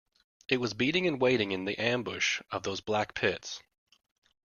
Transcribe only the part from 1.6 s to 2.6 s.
the ambush